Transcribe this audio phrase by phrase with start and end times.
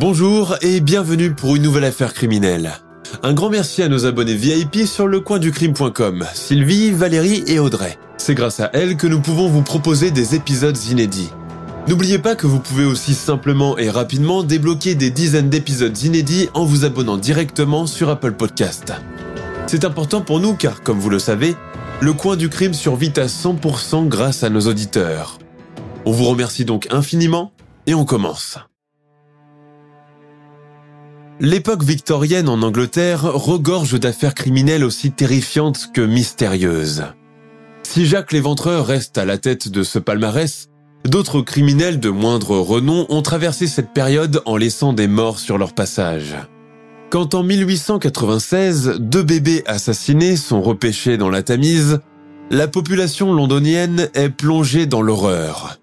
[0.00, 2.70] Bonjour et bienvenue pour une nouvelle affaire criminelle.
[3.24, 7.98] Un grand merci à nos abonnés VIP sur lecoinducrime.com, Sylvie, Valérie et Audrey.
[8.16, 11.32] C'est grâce à elles que nous pouvons vous proposer des épisodes inédits.
[11.88, 16.64] N'oubliez pas que vous pouvez aussi simplement et rapidement débloquer des dizaines d'épisodes inédits en
[16.64, 18.92] vous abonnant directement sur Apple Podcast.
[19.66, 21.56] C'est important pour nous car, comme vous le savez,
[22.00, 25.40] le coin du crime survit à 100% grâce à nos auditeurs.
[26.04, 27.50] On vous remercie donc infiniment
[27.88, 28.58] et on commence.
[31.40, 37.04] L'époque victorienne en Angleterre regorge d'affaires criminelles aussi terrifiantes que mystérieuses.
[37.84, 40.66] Si Jacques l'Éventreur reste à la tête de ce palmarès,
[41.04, 45.74] d'autres criminels de moindre renom ont traversé cette période en laissant des morts sur leur
[45.74, 46.34] passage.
[47.10, 52.00] Quand en 1896, deux bébés assassinés sont repêchés dans la Tamise,
[52.50, 55.78] la population londonienne est plongée dans l'horreur.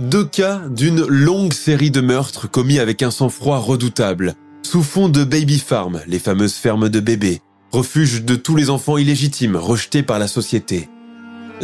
[0.00, 4.34] Deux cas d'une longue série de meurtres commis avec un sang-froid redoutable,
[4.66, 8.98] sous fond de baby farm, les fameuses fermes de bébés, refuge de tous les enfants
[8.98, 10.88] illégitimes rejetés par la société.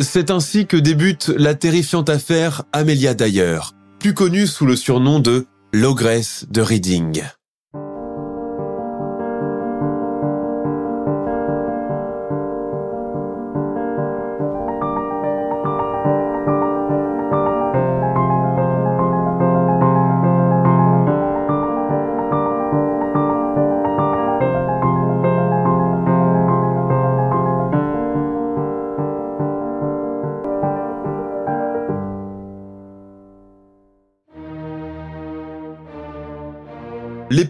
[0.01, 3.59] C'est ainsi que débute la terrifiante affaire Amelia Dyer,
[3.99, 7.23] plus connue sous le surnom de l'ogresse de Reading.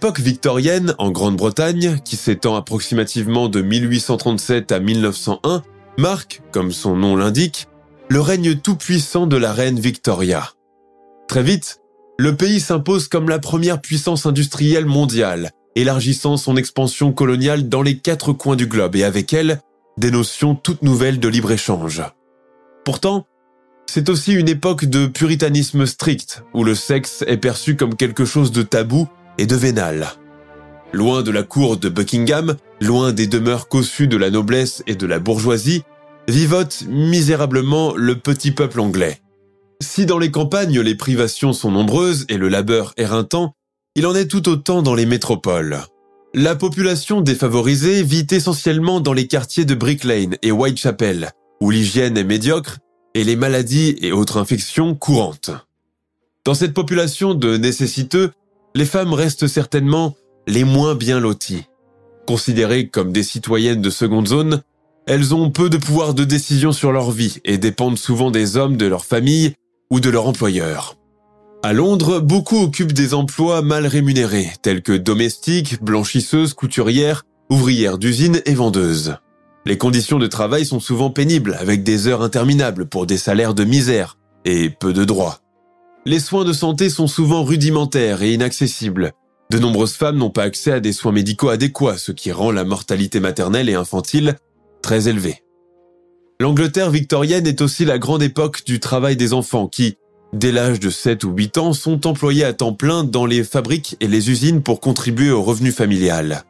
[0.02, 5.62] L'époque victorienne en Grande-Bretagne, qui s'étend approximativement de 1837 à 1901,
[5.96, 7.68] marque, comme son nom l'indique,
[8.08, 10.54] le règne tout-puissant de la reine Victoria.
[11.28, 11.78] Très vite,
[12.18, 17.96] le pays s'impose comme la première puissance industrielle mondiale, élargissant son expansion coloniale dans les
[17.96, 19.60] quatre coins du globe et avec elle,
[19.98, 22.02] des notions toutes nouvelles de libre-échange.
[22.84, 23.24] Pourtant,
[23.86, 28.50] c'est aussi une époque de puritanisme strict, où le sexe est perçu comme quelque chose
[28.50, 29.06] de tabou
[29.42, 30.06] et de vénal.
[30.92, 35.04] Loin de la cour de Buckingham, loin des demeures cossues de la noblesse et de
[35.04, 35.82] la bourgeoisie,
[36.28, 39.20] vivote misérablement le petit peuple anglais.
[39.80, 43.56] Si dans les campagnes les privations sont nombreuses et le labeur éreintant,
[43.96, 45.80] il en est tout autant dans les métropoles.
[46.34, 52.16] La population défavorisée vit essentiellement dans les quartiers de Brick Lane et Whitechapel, où l'hygiène
[52.16, 52.78] est médiocre
[53.14, 55.50] et les maladies et autres infections courantes.
[56.44, 58.30] Dans cette population de nécessiteux,
[58.74, 60.14] les femmes restent certainement
[60.46, 61.64] les moins bien loties.
[62.26, 64.62] Considérées comme des citoyennes de seconde zone,
[65.06, 68.76] elles ont peu de pouvoir de décision sur leur vie et dépendent souvent des hommes
[68.76, 69.54] de leur famille
[69.90, 70.96] ou de leur employeur.
[71.64, 78.40] À Londres, beaucoup occupent des emplois mal rémunérés, tels que domestiques, blanchisseuses, couturières, ouvrières d'usine
[78.46, 79.16] et vendeuses.
[79.64, 83.62] Les conditions de travail sont souvent pénibles, avec des heures interminables pour des salaires de
[83.62, 85.41] misère et peu de droits.
[86.04, 89.12] Les soins de santé sont souvent rudimentaires et inaccessibles.
[89.52, 92.64] De nombreuses femmes n'ont pas accès à des soins médicaux adéquats, ce qui rend la
[92.64, 94.34] mortalité maternelle et infantile
[94.82, 95.44] très élevée.
[96.40, 99.96] L'Angleterre victorienne est aussi la grande époque du travail des enfants qui,
[100.32, 103.96] dès l'âge de 7 ou 8 ans, sont employés à temps plein dans les fabriques
[104.00, 106.42] et les usines pour contribuer au revenu familial.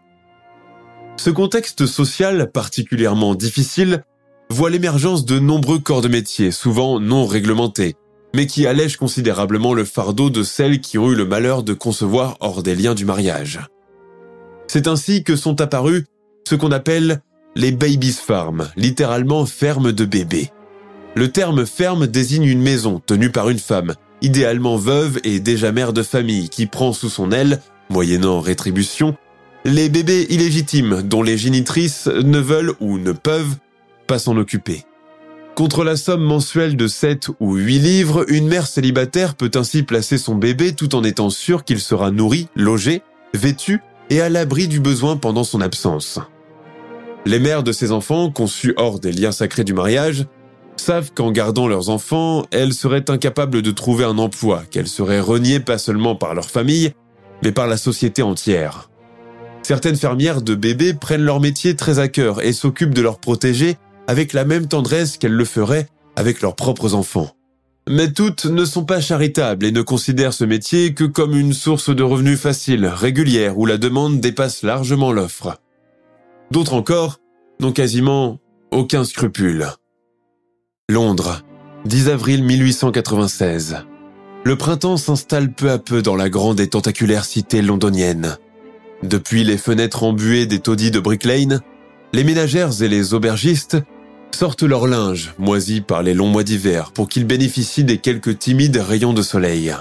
[1.19, 4.03] Ce contexte social particulièrement difficile
[4.49, 7.97] voit l'émergence de nombreux corps de métier, souvent non réglementés,
[8.35, 12.37] mais qui allège considérablement le fardeau de celles qui ont eu le malheur de concevoir
[12.41, 13.61] hors des liens du mariage.
[14.67, 16.05] C'est ainsi que sont apparus
[16.49, 17.21] ce qu'on appelle
[17.55, 20.51] les babies farm, littéralement ferme de bébés.
[21.15, 25.93] Le terme ferme désigne une maison tenue par une femme, idéalement veuve et déjà mère
[25.93, 29.15] de famille, qui prend sous son aile, moyennant rétribution,
[29.65, 33.57] les bébés illégitimes dont les génitrices ne veulent ou ne peuvent
[34.07, 34.85] pas s'en occuper.
[35.55, 40.17] Contre la somme mensuelle de 7 ou 8 livres, une mère célibataire peut ainsi placer
[40.17, 43.03] son bébé tout en étant sûre qu'il sera nourri, logé,
[43.35, 46.19] vêtu et à l'abri du besoin pendant son absence.
[47.27, 50.25] Les mères de ces enfants, conçus hors des liens sacrés du mariage,
[50.77, 55.61] savent qu'en gardant leurs enfants, elles seraient incapables de trouver un emploi, qu'elles seraient reniées
[55.61, 56.93] pas seulement par leur famille,
[57.45, 58.89] mais par la société entière.
[59.63, 63.77] Certaines fermières de bébés prennent leur métier très à cœur et s'occupent de leurs protégés
[64.07, 67.31] avec la même tendresse qu'elles le feraient avec leurs propres enfants.
[67.89, 71.95] Mais toutes ne sont pas charitables et ne considèrent ce métier que comme une source
[71.95, 75.59] de revenus facile, régulière, où la demande dépasse largement l'offre.
[76.51, 77.19] D'autres encore
[77.61, 78.39] n'ont quasiment
[78.71, 79.67] aucun scrupule.
[80.89, 81.43] Londres,
[81.87, 83.79] 10 avril 1896.
[84.45, 88.37] Le printemps s'installe peu à peu dans la grande et tentaculaire cité londonienne.
[89.03, 91.61] Depuis les fenêtres embuées des taudis de Brick Lane,
[92.13, 93.79] les ménagères et les aubergistes
[94.35, 98.77] sortent leur linge, moisi par les longs mois d'hiver, pour qu'ils bénéficient des quelques timides
[98.77, 99.75] rayons de soleil.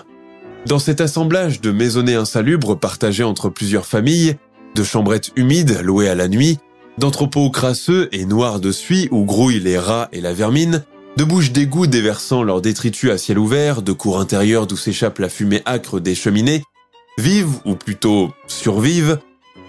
[0.67, 4.35] Dans cet assemblage de maisonnées insalubres partagées entre plusieurs familles,
[4.75, 6.59] de chambrettes humides louées à la nuit,
[6.97, 10.83] d'entrepôts crasseux et noirs de suie où grouillent les rats et la vermine,
[11.17, 15.29] de bouches d'égout déversant leurs détritus à ciel ouvert, de cours intérieurs d'où s'échappe la
[15.29, 16.63] fumée âcre des cheminées,
[17.17, 19.19] vivent, ou plutôt survivent,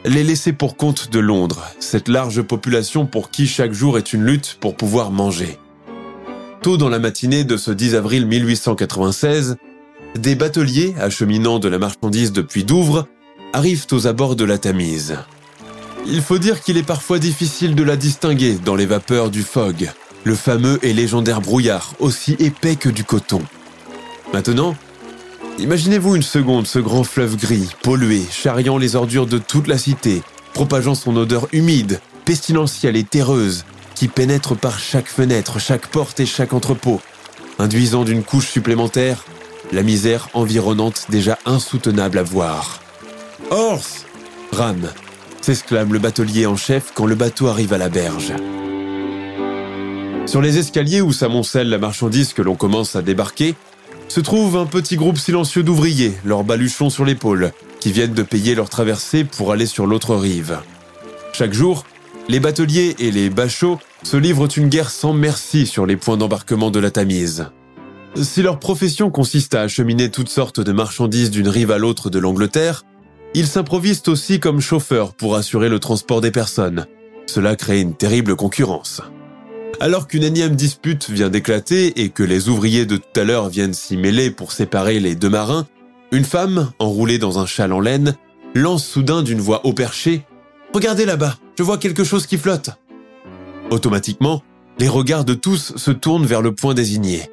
[0.04, 4.24] les laissés pour compte de Londres, cette large population pour qui chaque jour est une
[4.24, 5.58] lutte pour pouvoir manger.
[6.62, 9.56] Tôt dans la matinée de ce 10 avril 1896,
[10.16, 13.06] des bateliers acheminant de la marchandise depuis Douvres
[13.52, 15.16] arrivent aux abords de la Tamise.
[16.06, 19.90] Il faut dire qu'il est parfois difficile de la distinguer dans les vapeurs du fog,
[20.24, 23.42] le fameux et légendaire brouillard, aussi épais que du coton.
[24.32, 24.74] Maintenant,
[25.58, 30.22] imaginez-vous une seconde ce grand fleuve gris, pollué, charriant les ordures de toute la cité,
[30.54, 33.64] propageant son odeur humide, pestilentielle et terreuse,
[33.94, 37.00] qui pénètre par chaque fenêtre, chaque porte et chaque entrepôt,
[37.58, 39.24] induisant d'une couche supplémentaire
[39.72, 42.80] la misère environnante déjà insoutenable à voir.
[43.50, 44.04] Horse
[44.52, 44.90] Rame
[45.40, 48.32] s'exclame le batelier en chef quand le bateau arrive à la berge.
[50.26, 53.54] Sur les escaliers où s'amoncelle la marchandise que l'on commence à débarquer,
[54.12, 57.50] se trouve un petit groupe silencieux d'ouvriers, leurs baluchons sur l'épaule,
[57.80, 60.58] qui viennent de payer leur traversée pour aller sur l'autre rive.
[61.32, 61.86] Chaque jour,
[62.28, 66.70] les bateliers et les bachots se livrent une guerre sans merci sur les points d'embarquement
[66.70, 67.46] de la Tamise.
[68.14, 72.18] Si leur profession consiste à acheminer toutes sortes de marchandises d'une rive à l'autre de
[72.18, 72.84] l'Angleterre,
[73.32, 76.84] ils s'improvisent aussi comme chauffeurs pour assurer le transport des personnes.
[77.24, 79.00] Cela crée une terrible concurrence.
[79.82, 83.74] Alors qu'une énième dispute vient d'éclater et que les ouvriers de tout à l'heure viennent
[83.74, 85.66] s'y mêler pour séparer les deux marins,
[86.12, 88.14] une femme, enroulée dans un châle en laine,
[88.54, 90.18] lance soudain d'une voix haut perchée⁇
[90.72, 92.68] Regardez là-bas, je vois quelque chose qui flotte!⁇
[93.72, 94.44] Automatiquement,
[94.78, 97.28] les regards de tous se tournent vers le point désigné.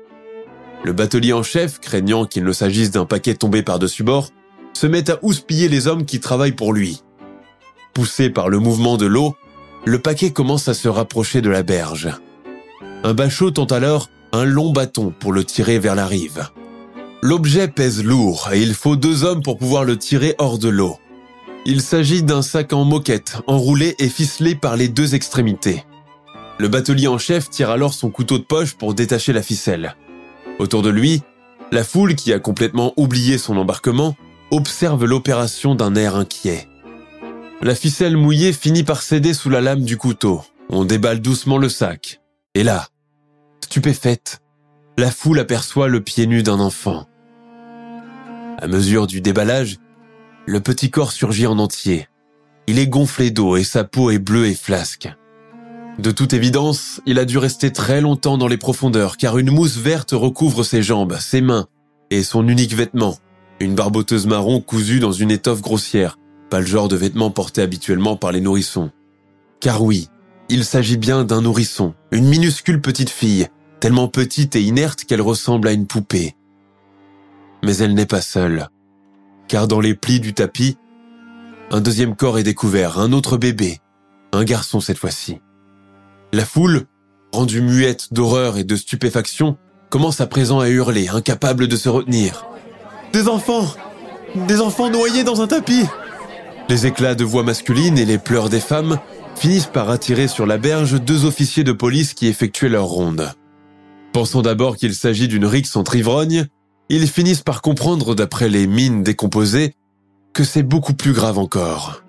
[0.84, 4.30] Le batelier en chef, craignant qu'il ne s'agisse d'un paquet tombé par-dessus bord,
[4.74, 7.04] se met à houspiller les hommes qui travaillent pour lui.
[7.94, 9.36] Poussé par le mouvement de l'eau,
[9.86, 12.10] le paquet commence à se rapprocher de la berge.
[13.04, 16.48] Un bachot tend alors un long bâton pour le tirer vers la rive.
[17.22, 20.98] L'objet pèse lourd et il faut deux hommes pour pouvoir le tirer hors de l'eau.
[21.66, 25.84] Il s'agit d'un sac en moquette, enroulé et ficelé par les deux extrémités.
[26.58, 29.96] Le batelier en chef tire alors son couteau de poche pour détacher la ficelle.
[30.60, 31.22] Autour de lui,
[31.72, 34.16] la foule qui a complètement oublié son embarquement
[34.52, 36.68] observe l'opération d'un air inquiet.
[37.62, 40.42] La ficelle mouillée finit par céder sous la lame du couteau.
[40.70, 42.19] On déballe doucement le sac.
[42.56, 42.88] Et là,
[43.64, 44.42] stupéfaite,
[44.98, 47.06] la foule aperçoit le pied nu d'un enfant.
[48.58, 49.78] À mesure du déballage,
[50.48, 52.08] le petit corps surgit en entier.
[52.68, 55.10] Il est gonflé d'eau et sa peau est bleue et flasque.
[56.00, 59.78] De toute évidence, il a dû rester très longtemps dans les profondeurs car une mousse
[59.78, 61.68] verte recouvre ses jambes, ses mains
[62.10, 63.18] et son unique vêtement,
[63.60, 66.18] une barboteuse marron cousue dans une étoffe grossière,
[66.50, 68.92] pas le genre de vêtements portés habituellement par les nourrissons.
[69.60, 70.08] Car oui,
[70.50, 73.48] il s'agit bien d'un nourrisson, une minuscule petite fille,
[73.80, 76.36] tellement petite et inerte qu'elle ressemble à une poupée.
[77.64, 78.68] Mais elle n'est pas seule,
[79.48, 80.78] car dans les plis du tapis,
[81.72, 83.78] un deuxième corps est découvert, un autre bébé,
[84.32, 85.40] un garçon cette fois-ci.
[86.34, 86.86] La foule,
[87.32, 89.58] rendue muette d'horreur et de stupéfaction,
[89.90, 92.46] commence à présent à hurler, incapable de se retenir.
[93.14, 93.68] Des enfants
[94.48, 95.86] Des enfants noyés dans un tapis
[96.70, 99.00] Les éclats de voix masculines et les pleurs des femmes
[99.36, 103.32] finissent par attirer sur la berge deux officiers de police qui effectuaient leur ronde.
[104.14, 106.46] Pensant d'abord qu'il s'agit d'une rixe entre ivrognes,
[106.90, 109.74] ils finissent par comprendre d'après les mines décomposées
[110.32, 112.04] que c'est beaucoup plus grave encore.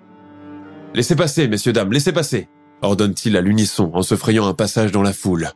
[0.93, 2.47] Laissez passer, messieurs, dames, laissez passer,
[2.83, 5.49] ordonne-t-il à l'unisson en se frayant un passage dans la foule.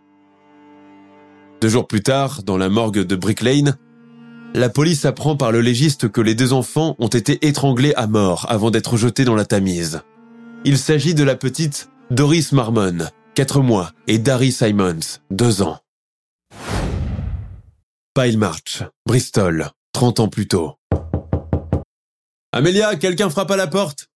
[1.62, 3.78] Deux jours plus tard, dans la morgue de Brick Lane,
[4.56, 8.46] la police apprend par le légiste que les deux enfants ont été étranglés à mort
[8.50, 10.02] avant d'être jetés dans la Tamise.
[10.64, 13.00] Il s'agit de la petite Doris Marmon,
[13.36, 15.80] 4 mois, et Darry Simons, 2 ans.
[18.14, 20.76] Pile March, Bristol, 30 ans plus tôt.
[22.54, 24.08] Amelia, quelqu'un frappe à la porte?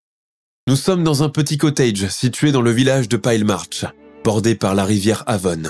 [0.68, 3.86] Nous sommes dans un petit cottage situé dans le village de Pile March,
[4.24, 5.64] bordé par la rivière Avon.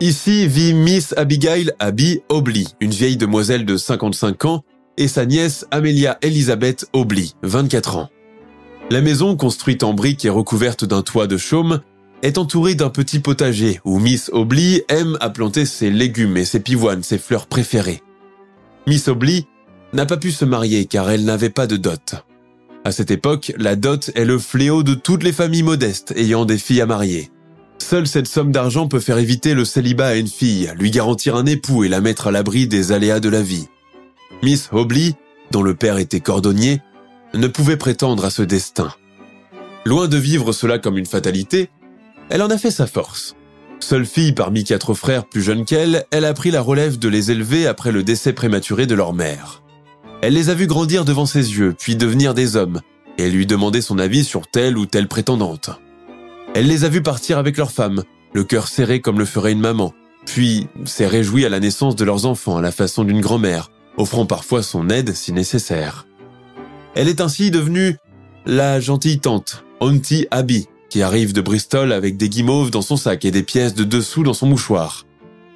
[0.00, 4.62] Ici vit Miss Abigail Abby Obley, une vieille demoiselle de 55 ans,
[4.98, 8.10] et sa nièce Amelia Elizabeth Obley, 24 ans.
[8.90, 11.80] La maison, construite en briques et recouverte d'un toit de chaume,
[12.22, 16.60] est entourée d'un petit potager où Miss Obley aime à planter ses légumes et ses
[16.60, 18.02] pivoines, ses fleurs préférées.
[18.86, 19.44] Miss Obley
[19.94, 22.16] n'a pas pu se marier car elle n'avait pas de dot.
[22.84, 26.58] À cette époque, la dot est le fléau de toutes les familles modestes ayant des
[26.58, 27.30] filles à marier.
[27.78, 31.46] Seule cette somme d'argent peut faire éviter le célibat à une fille, lui garantir un
[31.46, 33.68] époux et la mettre à l'abri des aléas de la vie.
[34.42, 35.14] Miss Hobley,
[35.50, 36.80] dont le père était cordonnier,
[37.34, 38.92] ne pouvait prétendre à ce destin.
[39.84, 41.70] Loin de vivre cela comme une fatalité,
[42.28, 43.36] elle en a fait sa force.
[43.78, 47.30] Seule fille parmi quatre frères plus jeunes qu'elle, elle a pris la relève de les
[47.30, 49.62] élever après le décès prématuré de leur mère.
[50.22, 52.80] Elle les a vus grandir devant ses yeux, puis devenir des hommes,
[53.18, 55.70] et lui demander son avis sur telle ou telle prétendante.
[56.56, 59.60] Elle les a vus partir avec leurs femmes, le cœur serré comme le ferait une
[59.60, 59.92] maman,
[60.24, 64.24] puis s'est réjouie à la naissance de leurs enfants à la façon d'une grand-mère, offrant
[64.24, 66.06] parfois son aide si nécessaire.
[66.94, 67.98] Elle est ainsi devenue
[68.46, 73.26] la gentille tante, Auntie Abby, qui arrive de Bristol avec des guimauves dans son sac
[73.26, 75.04] et des pièces de dessous dans son mouchoir.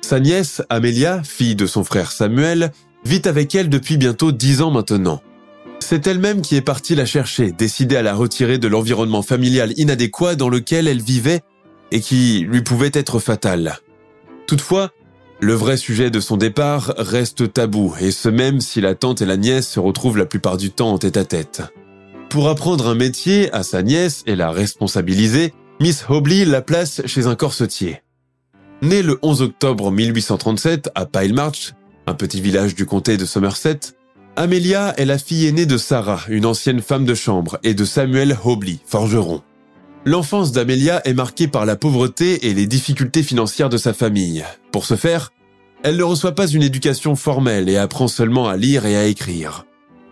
[0.03, 2.73] Sa nièce, Amelia, fille de son frère Samuel,
[3.07, 5.23] vit avec elle depuis bientôt dix ans maintenant.
[5.91, 10.37] C'est elle-même qui est partie la chercher, décidée à la retirer de l'environnement familial inadéquat
[10.37, 11.41] dans lequel elle vivait
[11.91, 13.81] et qui lui pouvait être fatal.
[14.47, 14.93] Toutefois,
[15.41, 19.27] le vrai sujet de son départ reste tabou, et ce même si la tante et
[19.27, 21.63] la nièce se retrouvent la plupart du temps en tête à tête.
[22.29, 27.27] Pour apprendre un métier à sa nièce et la responsabiliser, Miss Hobley la place chez
[27.27, 28.01] un corsetier.
[28.81, 31.73] Née le 11 octobre 1837 à Pile March,
[32.07, 33.81] un petit village du comté de Somerset,
[34.37, 38.37] Amelia est la fille aînée de Sarah, une ancienne femme de chambre, et de Samuel
[38.45, 39.43] Hobley, forgeron.
[40.07, 44.45] L'enfance d'Amelia est marquée par la pauvreté et les difficultés financières de sa famille.
[44.73, 45.33] Pour ce faire,
[45.83, 49.67] elle ne reçoit pas une éducation formelle et apprend seulement à lire et à écrire.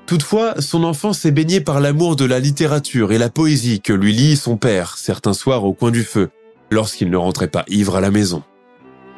[0.07, 4.13] Toutefois, son enfance est baignée par l'amour de la littérature et la poésie que lui
[4.13, 6.31] lit son père certains soirs au coin du feu,
[6.71, 8.43] lorsqu'il ne rentrait pas ivre à la maison.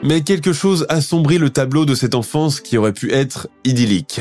[0.02, 4.21] Mais quelque chose assombrit le tableau de cette enfance qui aurait pu être idyllique.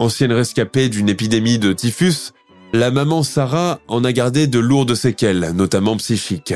[0.00, 2.32] Ancienne rescapée d'une épidémie de typhus,
[2.72, 6.54] la maman Sarah en a gardé de lourdes séquelles, notamment psychiques.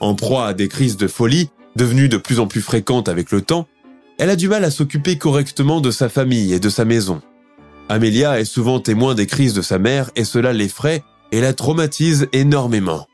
[0.00, 3.42] En proie à des crises de folie, devenues de plus en plus fréquentes avec le
[3.42, 3.68] temps,
[4.18, 7.20] elle a du mal à s'occuper correctement de sa famille et de sa maison.
[7.90, 12.26] Amelia est souvent témoin des crises de sa mère et cela l'effraie et la traumatise
[12.32, 13.06] énormément.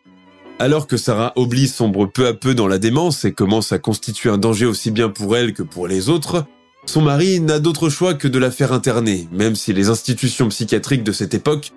[0.60, 4.30] Alors que Sarah oublie sombre peu à peu dans la démence et commence à constituer
[4.30, 6.46] un danger aussi bien pour elle que pour les autres,
[6.88, 11.04] son mari n'a d'autre choix que de la faire interner, même si les institutions psychiatriques
[11.04, 11.72] de cette époque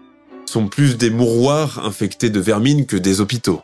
[0.45, 3.61] sont plus des mouroirs infectés de vermine que des hôpitaux.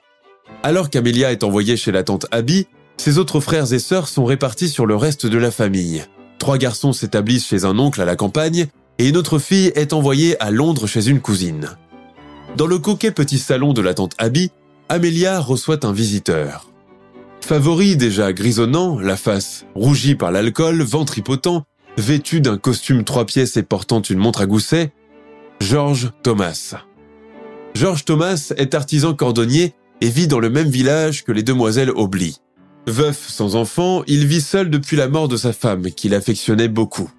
[0.62, 4.68] Alors qu'Amelia est envoyée chez la tante Abby, ses autres frères et sœurs sont répartis
[4.68, 6.04] sur le reste de la famille.
[6.38, 10.38] Trois garçons s'établissent chez un oncle à la campagne et une autre fille est envoyée
[10.42, 11.70] à Londres chez une cousine.
[12.58, 14.52] Dans le coquet petit salon de la tante Abby,
[14.90, 16.68] Amelia reçoit un visiteur.
[17.48, 21.64] Favori déjà grisonnant, la face rougie par l'alcool, ventripotent,
[21.98, 24.92] vêtu d'un costume trois pièces et portant une montre à gousset,
[25.62, 26.76] Georges Thomas.
[27.74, 32.42] Georges Thomas est artisan cordonnier et vit dans le même village que les demoiselles Aubly.
[32.86, 37.10] Veuf sans enfant, il vit seul depuis la mort de sa femme, qu'il affectionnait beaucoup.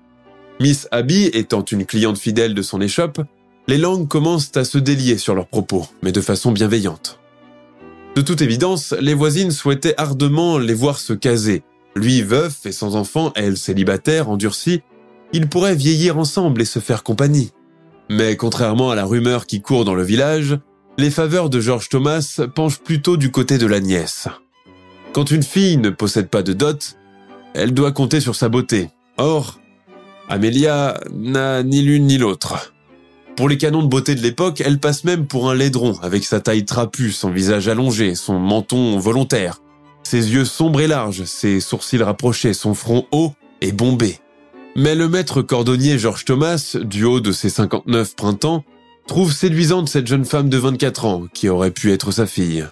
[0.61, 3.23] Miss Abby étant une cliente fidèle de son échoppe,
[3.66, 7.18] les langues commencent à se délier sur leurs propos, mais de façon bienveillante.
[8.15, 11.62] De toute évidence, les voisines souhaitaient ardemment les voir se caser.
[11.95, 14.83] Lui veuf et sans enfant, elle célibataire, endurcie,
[15.33, 17.53] ils pourraient vieillir ensemble et se faire compagnie.
[18.11, 20.59] Mais contrairement à la rumeur qui court dans le village,
[20.97, 24.29] les faveurs de George Thomas penchent plutôt du côté de la nièce.
[25.12, 26.97] Quand une fille ne possède pas de dot,
[27.55, 28.91] elle doit compter sur sa beauté.
[29.17, 29.61] Or,
[30.29, 32.73] Amelia n'a ni l'une ni l'autre.
[33.38, 36.40] Pour les canons de beauté de l'époque, elle passe même pour un laidron, avec sa
[36.40, 39.62] taille trapue, son visage allongé, son menton volontaire,
[40.02, 44.18] ses yeux sombres et larges, ses sourcils rapprochés, son front haut et bombé.
[44.75, 48.64] Mais le maître cordonnier Georges Thomas, du haut de ses 59 printemps,
[49.07, 52.66] trouve séduisante cette jeune femme de 24 ans, qui aurait pu être sa fille.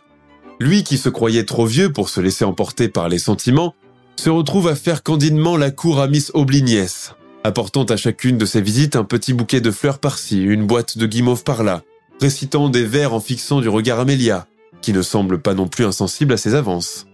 [0.59, 3.77] Lui qui se croyait trop vieux pour se laisser emporter par les sentiments,
[4.17, 7.15] se retrouve à faire candidement la cour à Miss Oblignès,
[7.47, 11.07] apportant à chacune de ses visites un petit bouquet de fleurs par-ci, une boîte de
[11.07, 11.83] guimauve par-là,
[12.21, 14.47] récitant des vers en fixant du regard Amélia,
[14.83, 17.07] qui ne semble pas non plus insensible à ses avances.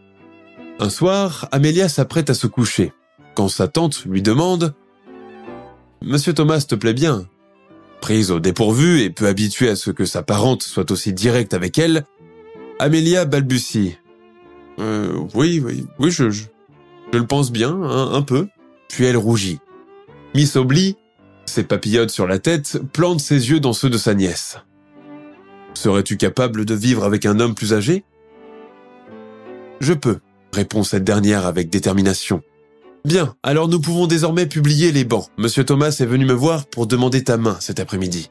[0.79, 2.93] Un soir, Amélia s'apprête à se coucher,
[3.35, 4.75] quand sa tante lui demande⁇
[6.07, 7.19] Monsieur Thomas te plaît bien?⁇
[8.01, 11.79] Prise au dépourvu et peu habituée à ce que sa parente soit aussi directe avec
[11.79, 12.05] elle,
[12.79, 13.99] Amélia balbutie.
[14.79, 16.45] Euh, oui, oui, oui, je, je,
[17.13, 18.49] le pense bien, un peu.
[18.89, 19.61] Puis elle rougit.
[20.35, 20.97] Miss Obli,
[21.45, 24.57] ses papillotes sur la tête, plante ses yeux dans ceux de sa nièce.
[25.75, 28.05] Serais-tu capable de vivre avec un homme plus âgé?
[29.81, 30.21] Je peux,
[30.55, 32.43] répond cette dernière avec détermination.
[33.05, 35.27] Bien, alors nous pouvons désormais publier les bancs.
[35.37, 38.31] Monsieur Thomas est venu me voir pour demander ta main cet après-midi.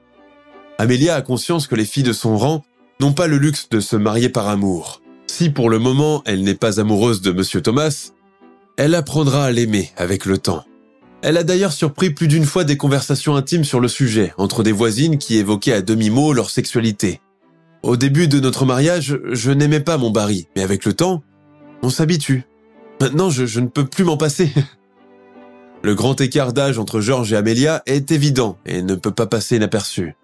[0.79, 2.63] Amélia a conscience que les filles de son rang
[3.00, 5.01] n'ont pas le luxe de se marier par amour.
[5.27, 8.12] Si pour le moment elle n'est pas amoureuse de Monsieur Thomas,
[8.77, 10.65] elle apprendra à l'aimer avec le temps.
[11.24, 14.72] Elle a d'ailleurs surpris plus d'une fois des conversations intimes sur le sujet entre des
[14.72, 17.22] voisines qui évoquaient à demi-mot leur sexualité.
[17.84, 21.24] Au début de notre mariage, je n'aimais pas mon Barry, mais avec le temps,
[21.84, 22.44] on s'habitue.
[23.00, 24.51] Maintenant, je, ne peux plus m'en passer.
[25.84, 29.56] Le grand écart d'âge entre Georges et Amélia est évident et ne peut pas passer
[29.56, 30.16] inaperçu.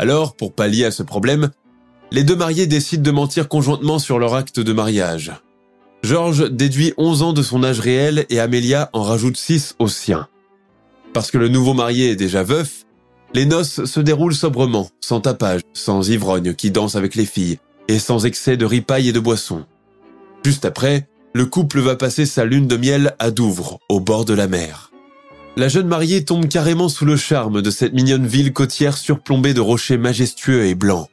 [0.00, 1.50] Alors, pour pallier à ce problème,
[2.10, 5.32] les deux mariés décident de mentir conjointement sur leur acte de mariage.
[6.02, 10.28] Georges déduit 11 ans de son âge réel et Amélia en rajoute 6 au sien.
[11.12, 12.84] Parce que le nouveau marié est déjà veuf,
[13.34, 17.98] les noces se déroulent sobrement, sans tapage, sans ivrogne qui danse avec les filles, et
[17.98, 19.64] sans excès de ripaille et de boissons.
[20.44, 24.34] Juste après, le couple va passer sa lune de miel à Douvres, au bord de
[24.34, 24.92] la mer.
[25.56, 29.60] La jeune mariée tombe carrément sous le charme de cette mignonne ville côtière surplombée de
[29.60, 31.08] rochers majestueux et blancs.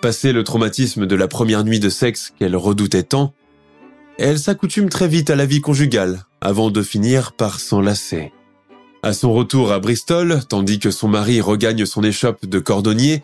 [0.00, 3.34] Passé le traumatisme de la première nuit de sexe qu'elle redoutait tant,
[4.18, 8.32] elle s'accoutume très vite à la vie conjugale, avant de finir par s'enlacer.
[9.02, 13.22] À son retour à Bristol, tandis que son mari regagne son échoppe de cordonnier,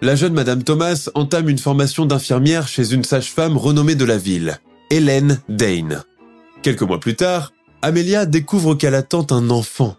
[0.00, 4.58] la jeune Madame Thomas entame une formation d'infirmière chez une sage-femme renommée de la ville,
[4.88, 6.02] Hélène Dane.
[6.62, 9.96] Quelques mois plus tard, Amelia découvre qu'elle attend un enfant.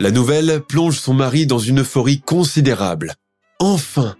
[0.00, 3.14] La nouvelle plonge son mari dans une euphorie considérable.
[3.58, 4.16] Enfin,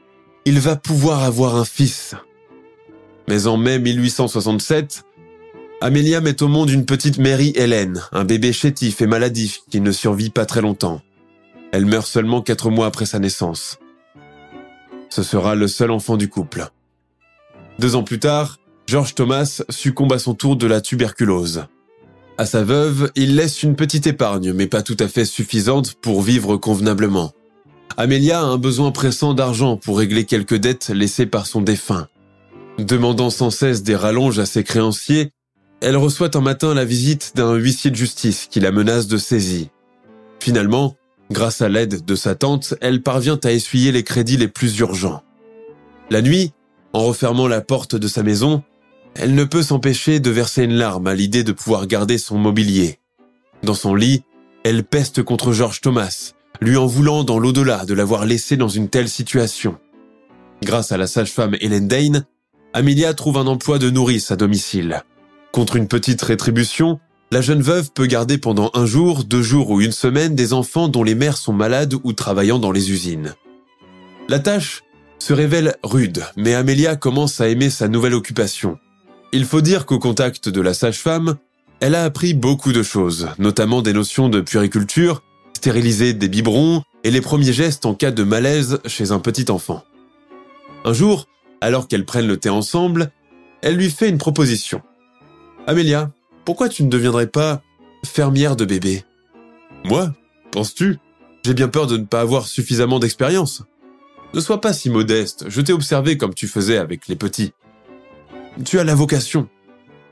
[0.46, 2.14] il va pouvoir avoir un fils.
[3.28, 5.04] Mais en mai 1867,
[5.82, 9.90] Amélia met au monde une petite Mary Hélène, un bébé chétif et maladif qui ne
[9.90, 11.02] survit pas très longtemps.
[11.72, 13.80] Elle meurt seulement quatre mois après sa naissance.
[15.10, 16.68] Ce sera le seul enfant du couple.
[17.80, 21.64] Deux ans plus tard, George Thomas succombe à son tour de la tuberculose.
[22.38, 26.22] À sa veuve, il laisse une petite épargne, mais pas tout à fait suffisante pour
[26.22, 27.32] vivre convenablement.
[27.96, 32.06] Amélia a un besoin pressant d'argent pour régler quelques dettes laissées par son défunt.
[32.78, 35.32] Demandant sans cesse des rallonges à ses créanciers,
[35.82, 39.70] elle reçoit un matin la visite d'un huissier de justice qui la menace de saisie.
[40.38, 40.96] Finalement,
[41.32, 45.24] grâce à l'aide de sa tante, elle parvient à essuyer les crédits les plus urgents.
[46.08, 46.52] La nuit,
[46.92, 48.62] en refermant la porte de sa maison,
[49.16, 53.00] elle ne peut s'empêcher de verser une larme à l'idée de pouvoir garder son mobilier.
[53.64, 54.22] Dans son lit,
[54.62, 58.88] elle peste contre George Thomas, lui en voulant dans l'au-delà de l'avoir laissé dans une
[58.88, 59.78] telle situation.
[60.62, 62.24] Grâce à la sage-femme Hélène Dane,
[62.72, 65.02] Amelia trouve un emploi de nourrice à domicile.
[65.52, 66.98] Contre une petite rétribution,
[67.30, 70.88] la jeune veuve peut garder pendant un jour, deux jours ou une semaine des enfants
[70.88, 73.34] dont les mères sont malades ou travaillant dans les usines.
[74.30, 74.82] La tâche
[75.18, 78.78] se révèle rude, mais Amélia commence à aimer sa nouvelle occupation.
[79.32, 81.36] Il faut dire qu'au contact de la sage-femme,
[81.80, 85.22] elle a appris beaucoup de choses, notamment des notions de puériculture,
[85.54, 89.84] stériliser des biberons et les premiers gestes en cas de malaise chez un petit enfant.
[90.86, 91.28] Un jour,
[91.60, 93.12] alors qu'elles prennent le thé ensemble,
[93.60, 94.80] elle lui fait une proposition.
[95.66, 96.11] Amélia,
[96.44, 97.62] pourquoi tu ne deviendrais pas
[98.05, 99.05] fermière de bébé?
[99.85, 100.12] Moi?
[100.51, 100.98] Penses-tu?
[101.44, 103.62] J'ai bien peur de ne pas avoir suffisamment d'expérience.
[104.35, 107.53] Ne sois pas si modeste, je t'ai observé comme tu faisais avec les petits.
[108.64, 109.48] Tu as la vocation.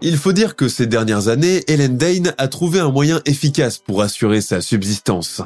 [0.01, 4.03] Il faut dire que ces dernières années, Hélène Dane a trouvé un moyen efficace pour
[4.03, 5.43] assurer sa subsistance.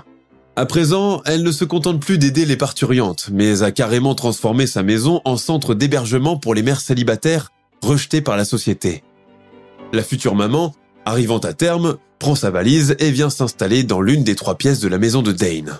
[0.54, 4.82] À présent, elle ne se contente plus d'aider les parturiantes, mais a carrément transformé sa
[4.82, 9.02] maison en centre d'hébergement pour les mères célibataires rejetées par la société.
[9.94, 14.34] La future maman, arrivant à terme, prend sa valise et vient s'installer dans l'une des
[14.34, 15.78] trois pièces de la maison de Dane.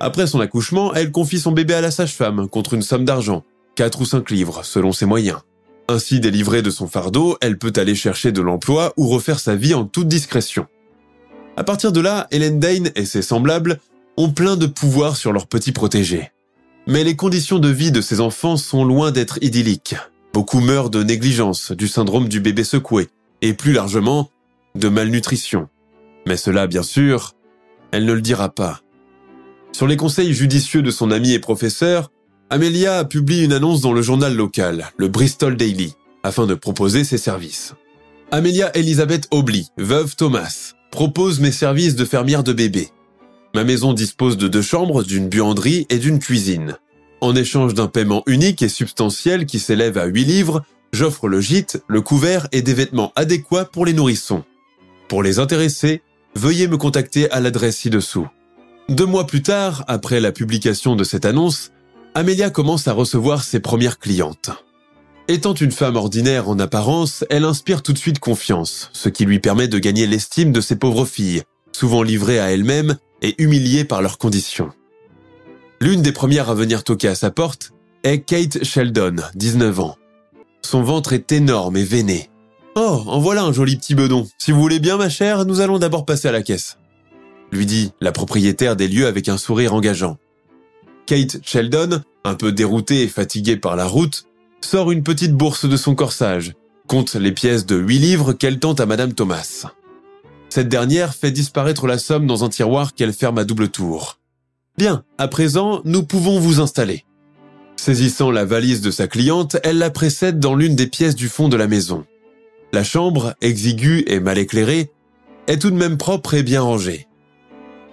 [0.00, 3.42] Après son accouchement, elle confie son bébé à la sage-femme contre une somme d'argent,
[3.76, 5.38] 4 ou 5 livres selon ses moyens.
[5.88, 9.72] Ainsi délivrée de son fardeau, elle peut aller chercher de l'emploi ou refaire sa vie
[9.72, 10.66] en toute discrétion.
[11.56, 13.80] À partir de là, Hélène Dane et ses semblables
[14.18, 16.32] ont plein de pouvoir sur leurs petits protégés.
[16.86, 19.96] Mais les conditions de vie de ces enfants sont loin d'être idylliques.
[20.34, 23.08] Beaucoup meurent de négligence, du syndrome du bébé secoué,
[23.42, 24.30] et plus largement,
[24.74, 25.68] de malnutrition.
[26.26, 27.34] Mais cela, bien sûr,
[27.90, 28.80] elle ne le dira pas.
[29.72, 32.10] Sur les conseils judicieux de son ami et professeur,
[32.50, 37.18] Amelia publie une annonce dans le journal local, le Bristol Daily, afin de proposer ses
[37.18, 37.74] services.
[38.30, 42.88] Amelia Elizabeth Obley, veuve Thomas, propose mes services de fermière de bébé.
[43.54, 46.76] Ma maison dispose de deux chambres, d'une buanderie et d'une cuisine.
[47.20, 51.82] En échange d'un paiement unique et substantiel qui s'élève à 8 livres, j'offre le gîte,
[51.88, 54.44] le couvert et des vêtements adéquats pour les nourrissons.
[55.08, 56.02] Pour les intéressés,
[56.34, 58.28] veuillez me contacter à l'adresse ci-dessous.
[58.88, 61.70] Deux mois plus tard, après la publication de cette annonce,
[62.14, 64.50] Amelia commence à recevoir ses premières clientes.
[65.28, 69.38] Étant une femme ordinaire en apparence, elle inspire tout de suite confiance, ce qui lui
[69.38, 74.02] permet de gagner l'estime de ses pauvres filles, souvent livrées à elles-mêmes et humiliées par
[74.02, 74.70] leurs conditions.
[75.80, 79.96] L'une des premières à venir toquer à sa porte est Kate Sheldon, 19 ans.
[80.64, 82.30] Son ventre est énorme et veiné.
[82.74, 84.26] Oh, en voilà un joli petit bedon.
[84.38, 86.78] Si vous voulez bien, ma chère, nous allons d'abord passer à la caisse.
[87.50, 90.16] Lui dit la propriétaire des lieux avec un sourire engageant.
[91.04, 94.24] Kate Sheldon, un peu déroutée et fatiguée par la route,
[94.62, 96.54] sort une petite bourse de son corsage,
[96.86, 99.66] compte les pièces de 8 livres qu'elle tente à Madame Thomas.
[100.48, 104.18] Cette dernière fait disparaître la somme dans un tiroir qu'elle ferme à double tour.
[104.78, 107.04] Bien, à présent, nous pouvons vous installer.
[107.84, 111.48] Saisissant la valise de sa cliente, elle la précède dans l'une des pièces du fond
[111.48, 112.04] de la maison.
[112.72, 114.92] La chambre, exiguë et mal éclairée,
[115.48, 117.08] est tout de même propre et bien rangée.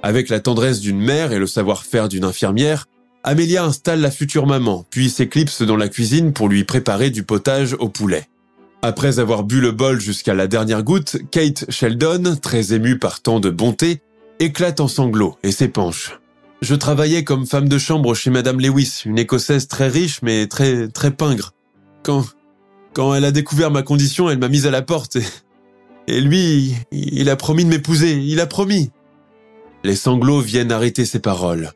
[0.04, 2.86] Avec la tendresse d'une mère et le savoir-faire d'une infirmière,
[3.23, 7.75] Amélia installe la future maman, puis s'éclipse dans la cuisine pour lui préparer du potage
[7.80, 8.28] au poulet.
[8.84, 13.39] Après avoir bu le bol jusqu'à la dernière goutte, Kate Sheldon, très émue par tant
[13.39, 14.04] de bonté,
[14.39, 16.19] éclate en sanglots et s'épanche.
[16.62, 20.89] Je travaillais comme femme de chambre chez Madame Lewis, une écossaise très riche mais très
[20.89, 21.54] très pingre.
[22.04, 22.26] Quand
[22.93, 25.24] quand elle a découvert ma condition, elle m'a mise à la porte et,
[26.08, 28.91] et lui, il a promis de m'épouser, il a promis.
[29.84, 31.72] Les sanglots viennent arrêter ses paroles.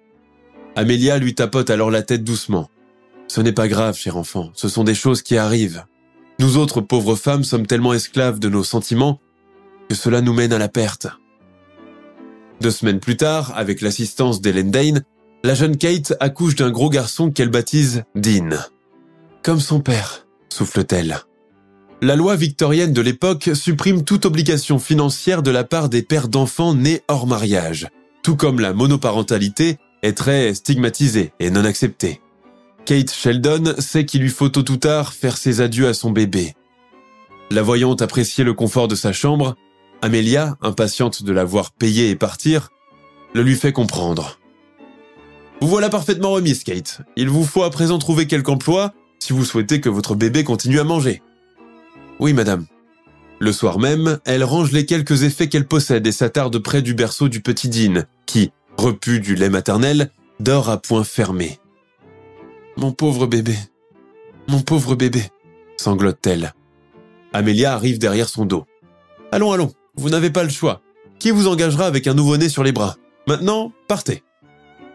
[0.76, 2.70] Amélia lui tapote alors la tête doucement.
[3.28, 5.86] Ce n'est pas grave, cher enfant, ce sont des choses qui arrivent.
[6.40, 9.20] Nous autres pauvres femmes sommes tellement esclaves de nos sentiments
[9.88, 11.08] que cela nous mène à la perte.
[12.64, 15.04] Deux semaines plus tard, avec l'assistance d'Helen Dane,
[15.44, 18.52] la jeune Kate accouche d'un gros garçon qu'elle baptise Dean.
[19.44, 21.20] Comme son père, souffle-t-elle.
[22.02, 26.74] La loi victorienne de l'époque supprime toute obligation financière de la part des pères d'enfants
[26.74, 27.90] nés hors mariage,
[28.24, 32.22] tout comme la monoparentalité est très stigmatisée et non acceptée.
[32.86, 36.54] Kate Sheldon sait qu'il lui faut tôt ou tard faire ses adieux à son bébé.
[37.52, 39.56] La voyant apprécier le confort de sa chambre,
[40.04, 42.72] Amelia, impatiente de la voir payer et partir,
[43.34, 44.38] le lui fait comprendre.
[45.62, 47.00] Vous voilà parfaitement remise, Kate.
[47.16, 50.82] Il vous faut à présent trouver quelque emploi si vous souhaitez que votre bébé continue
[50.82, 51.22] à manger.
[52.20, 52.66] Oui, madame.
[53.40, 57.30] Le soir même, elle range les quelques effets qu'elle possède et s'attarde près du berceau
[57.30, 60.12] du petit Dean, qui, repu du lait maternel,
[60.42, 61.60] dort à point fermé.
[62.76, 63.56] Mon pauvre bébé.
[64.50, 65.24] Mon pauvre bébé,
[65.78, 66.54] sanglote-t-elle.
[67.32, 68.66] Amélia arrive derrière son dos.
[69.32, 70.82] Allons, allons, vous n'avez pas le choix.
[71.20, 72.98] Qui vous engagera avec un nouveau-né sur les bras?
[73.28, 74.24] Maintenant, partez.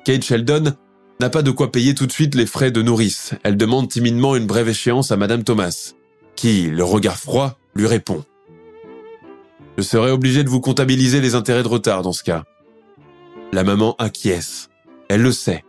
[0.04, 0.74] Kate Sheldon
[1.20, 3.34] n'a pas de quoi payer tout de suite les frais de nourrice.
[3.42, 5.94] Elle demande timidement une brève échéance à Madame Thomas,
[6.36, 8.24] qui, le regard froid, lui répond.
[9.76, 12.44] Je serai obligé de vous comptabiliser les intérêts de retard dans ce cas.
[13.52, 14.68] La maman acquiesce.
[15.08, 15.64] Elle le sait.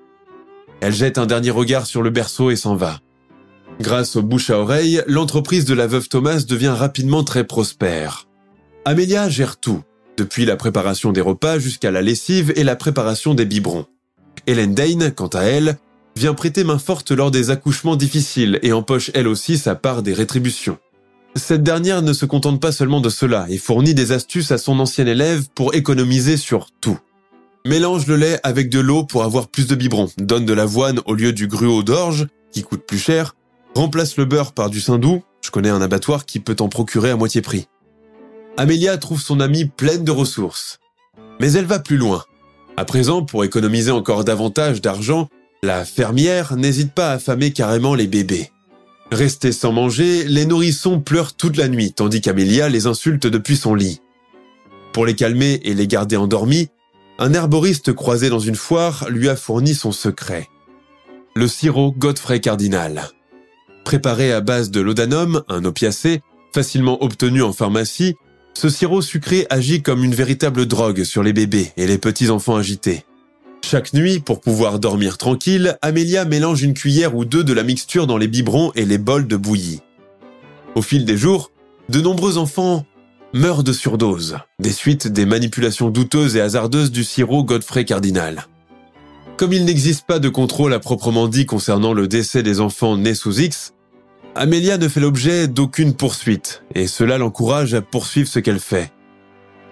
[0.82, 3.00] Elle jette un dernier regard sur le berceau et s'en va.
[3.80, 8.29] Grâce aux bouche à oreille, l'entreprise de la veuve Thomas devient rapidement très prospère.
[8.86, 9.84] Amélia gère tout,
[10.18, 13.86] depuis la préparation des repas jusqu'à la lessive et la préparation des biberons.
[14.48, 15.78] Hélène Dane, quant à elle,
[16.16, 20.14] vient prêter main forte lors des accouchements difficiles et empoche elle aussi sa part des
[20.14, 20.78] rétributions.
[21.36, 24.80] Cette dernière ne se contente pas seulement de cela et fournit des astuces à son
[24.80, 27.00] ancien élève pour économiser sur tout.
[27.66, 31.14] Mélange le lait avec de l'eau pour avoir plus de biberons, donne de l'avoine au
[31.14, 33.36] lieu du gruau d'orge, qui coûte plus cher,
[33.76, 37.18] remplace le beurre par du saindoux, je connais un abattoir qui peut en procurer à
[37.18, 37.68] moitié prix.
[38.60, 40.82] Amélia trouve son amie pleine de ressources.
[41.40, 42.26] Mais elle va plus loin.
[42.76, 45.30] À présent, pour économiser encore davantage d'argent,
[45.64, 48.52] la fermière n'hésite pas à affamer carrément les bébés.
[49.14, 53.76] Restés sans manger, les nourrissons pleurent toute la nuit, tandis qu'Amélia les insulte depuis son
[53.76, 54.02] lit.
[54.92, 56.68] Pour les calmer et les garder endormis,
[57.18, 60.50] un herboriste croisé dans une foire lui a fourni son secret.
[61.34, 63.08] Le sirop Godfrey Cardinal.
[63.86, 66.22] Préparé à base de laudanum, un opiacé,
[66.54, 68.16] facilement obtenu en pharmacie,
[68.60, 72.58] ce sirop sucré agit comme une véritable drogue sur les bébés et les petits enfants
[72.58, 73.06] agités.
[73.64, 78.06] Chaque nuit, pour pouvoir dormir tranquille, Amélia mélange une cuillère ou deux de la mixture
[78.06, 79.80] dans les biberons et les bols de bouillie.
[80.76, 81.52] Au fil des jours,
[81.88, 82.86] de nombreux enfants
[83.32, 88.46] meurt de surdose, des suites des manipulations douteuses et hasardeuses du sirop Godfrey Cardinal.
[89.38, 93.16] Comme il n'existe pas de contrôle à proprement dit concernant le décès des enfants nés
[93.16, 93.74] sous X,
[94.42, 98.90] Amelia ne fait l'objet d'aucune poursuite, et cela l'encourage à poursuivre ce qu'elle fait.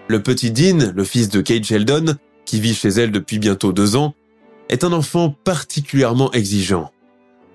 [0.08, 3.96] Le petit Dean, le fils de Kate Sheldon, qui vit chez elle depuis bientôt deux
[3.96, 4.12] ans,
[4.68, 6.92] est un enfant particulièrement exigeant.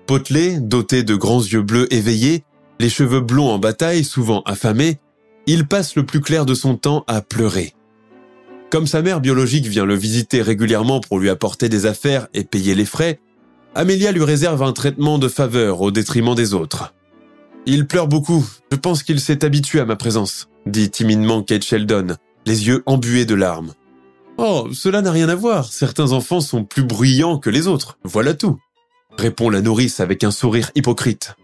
[0.08, 2.42] Potelé, doté de grands yeux bleus éveillés,
[2.80, 4.98] les cheveux blonds en bataille, souvent affamés,
[5.46, 7.74] il passe le plus clair de son temps à pleurer.
[8.70, 12.74] Comme sa mère biologique vient le visiter régulièrement pour lui apporter des affaires et payer
[12.74, 13.20] les frais,
[13.76, 16.92] Amelia lui réserve un traitement de faveur au détriment des autres.
[17.66, 22.16] Il pleure beaucoup, je pense qu'il s'est habitué à ma présence, dit timidement Kate Sheldon,
[22.44, 23.72] les yeux embués de larmes.
[24.36, 28.34] Oh, cela n'a rien à voir, certains enfants sont plus bruyants que les autres, voilà
[28.34, 28.58] tout,
[29.16, 31.36] répond la nourrice avec un sourire hypocrite.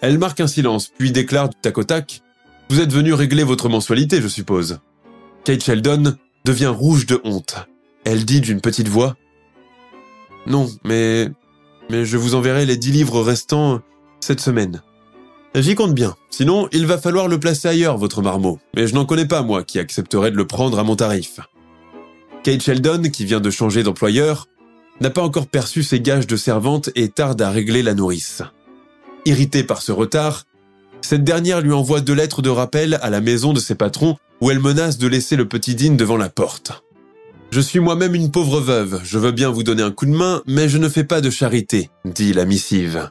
[0.00, 2.22] Elle marque un silence, puis déclare du tac au tac
[2.68, 4.80] Vous êtes venu régler votre mensualité, je suppose.
[5.44, 7.56] Kate Sheldon devient rouge de honte.
[8.04, 9.16] Elle dit d'une petite voix
[10.46, 11.28] Non, mais.
[11.90, 13.80] Mais je vous enverrai les dix livres restants
[14.20, 14.80] cette semaine.
[15.54, 19.04] J'y compte bien, sinon il va falloir le placer ailleurs, votre marmot, mais je n'en
[19.04, 21.40] connais pas, moi, qui accepterait de le prendre à mon tarif.
[22.44, 24.46] Kate Sheldon, qui vient de changer d'employeur,
[25.00, 28.42] n'a pas encore perçu ses gages de servante et tarde à régler la nourrice.
[29.26, 30.44] Irritée par ce retard,
[31.00, 34.50] cette dernière lui envoie deux lettres de rappel à la maison de ses patrons où
[34.50, 36.84] elle menace de laisser le petit Dean devant la porte.
[37.50, 40.42] Je suis moi-même une pauvre veuve, je veux bien vous donner un coup de main,
[40.46, 43.10] mais je ne fais pas de charité, dit la missive.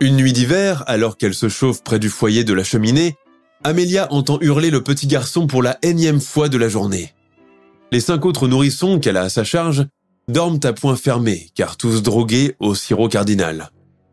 [0.00, 3.16] Une nuit d'hiver, alors qu'elle se chauffe près du foyer de la cheminée,
[3.64, 7.14] Amelia entend hurler le petit garçon pour la énième fois de la journée.
[7.90, 9.86] Les cinq autres nourrissons qu'elle a à sa charge
[10.28, 13.70] dorment à point fermé, car tous drogués au sirop cardinal.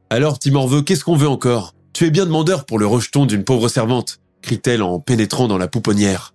[0.10, 1.76] Alors, Timorveux, qu'est-ce qu'on veut encore?
[1.94, 5.68] Tu es bien demandeur pour le rejeton d'une pauvre servante, crie-t-elle en pénétrant dans la
[5.68, 6.34] pouponnière.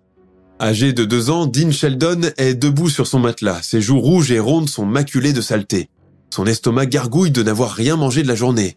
[0.60, 3.62] Âgé de deux ans, Dean Sheldon est debout sur son matelas.
[3.62, 5.88] Ses joues rouges et rondes sont maculées de saleté.
[6.32, 8.76] Son estomac gargouille de n'avoir rien mangé de la journée.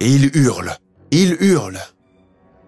[0.00, 0.76] Et il hurle.
[1.10, 1.78] Il hurle.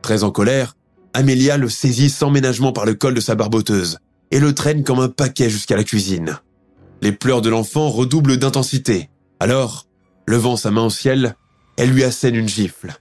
[0.03, 0.77] Très en colère,
[1.15, 3.99] Amelia le saisit sans ménagement par le col de sa barboteuse
[4.31, 6.39] et le traîne comme un paquet jusqu'à la cuisine.
[7.03, 9.11] Les pleurs de l'enfant redoublent d'intensité.
[9.41, 9.87] Alors,
[10.27, 11.37] levant sa main au ciel,
[11.77, 12.95] elle lui assène une gifle.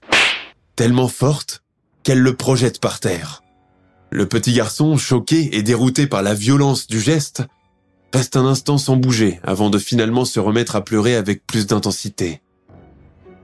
[0.76, 1.64] Tellement forte
[2.04, 3.44] qu'elle le projette par terre.
[4.12, 7.44] Le petit garçon, choqué et dérouté par la violence du geste,
[8.14, 12.42] reste un instant sans bouger avant de finalement se remettre à pleurer avec plus d'intensité.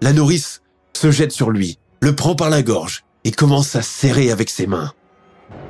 [0.01, 0.60] La nourrice
[1.01, 4.67] se jette sur lui, le prend par la gorge et commence à serrer avec ses
[4.67, 4.91] mains.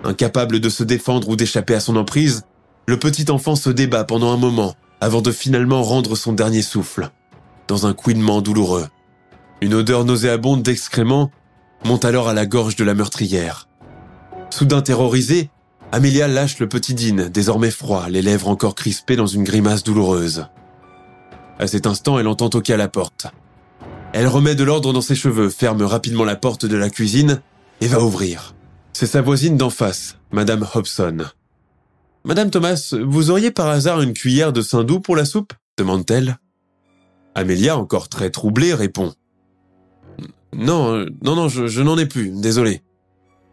[0.03, 2.43] Incapable de se défendre ou d'échapper à son emprise,
[2.85, 7.11] le petit enfant se débat pendant un moment avant de finalement rendre son dernier souffle,
[7.69, 8.89] dans un couinement douloureux.
[9.61, 11.31] Une odeur nauséabonde d'excréments
[11.85, 13.69] monte alors à la gorge de la meurtrière.
[14.49, 15.49] Soudain terrorisée,
[15.93, 20.47] Amelia lâche le petit Dean, désormais froid, les lèvres encore crispées dans une grimace douloureuse.
[21.57, 23.27] À cet instant, elle entend toquer à la porte.
[24.13, 27.41] Elle remet de l'ordre dans ses cheveux, ferme rapidement la porte de la cuisine
[27.79, 28.55] et va ouvrir.
[28.93, 31.25] C'est sa voisine d'en face, Madame Hobson.
[32.25, 36.37] Madame Thomas, vous auriez par hasard une cuillère de saindoux pour la soupe demande-t-elle.
[37.33, 39.13] Amelia, encore très troublée, répond.
[40.53, 42.83] Non, non, non, je, je n'en ai plus, désolé.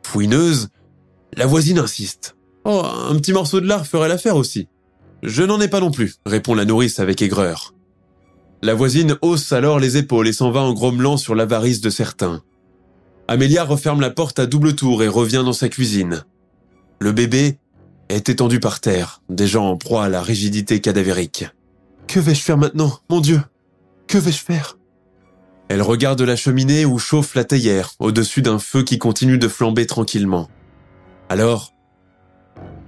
[0.04, 0.68] Fouineuse,
[1.36, 2.36] la voisine insiste.
[2.64, 4.68] Oh, un petit morceau de lard ferait l'affaire aussi.
[5.22, 7.74] Je n'en ai pas non plus, répond la nourrice avec aigreur.
[8.60, 12.42] La voisine hausse alors les épaules et s'en va en grommelant sur l'avarice de certains.
[13.28, 16.24] Amélia referme la porte à double tour et revient dans sa cuisine.
[16.98, 17.58] Le bébé
[18.08, 21.46] est étendu par terre, déjà en proie à la rigidité cadavérique.
[22.08, 23.40] Que vais-je faire maintenant, mon Dieu?
[24.08, 24.78] Que vais-je faire?
[25.68, 29.86] Elle regarde la cheminée où chauffe la théière, au-dessus d'un feu qui continue de flamber
[29.86, 30.48] tranquillement.
[31.28, 31.74] Alors,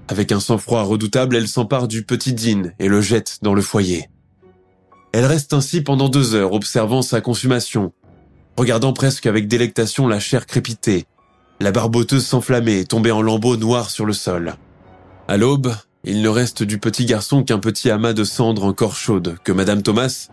[0.09, 4.09] avec un sang-froid redoutable, elle s'empare du petit Dean et le jette dans le foyer.
[5.13, 7.93] Elle reste ainsi pendant deux heures, observant sa consommation,
[8.57, 11.07] regardant presque avec délectation la chair crépiter,
[11.59, 14.55] la barboteuse s'enflammer et tomber en lambeaux noirs sur le sol.
[15.27, 19.37] À l'aube, il ne reste du petit garçon qu'un petit amas de cendres encore chaudes
[19.45, 20.29] que Madame Thomas